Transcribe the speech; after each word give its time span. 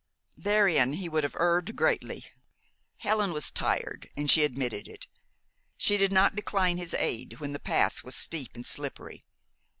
Therein 0.37 0.93
he 0.93 1.07
would 1.07 1.23
have 1.23 1.35
erred 1.35 1.75
greatly. 1.75 2.25
Helen 2.97 3.33
was 3.33 3.51
tired, 3.51 4.09
and 4.17 4.31
she 4.31 4.43
admitted 4.43 4.87
it. 4.87 5.05
She 5.77 5.95
did 5.95 6.11
not 6.11 6.35
decline 6.35 6.77
his 6.77 6.95
aid 6.95 7.33
when 7.39 7.51
the 7.53 7.59
path 7.59 8.03
was 8.03 8.15
steep 8.15 8.55
and 8.55 8.65
slippery. 8.65 9.23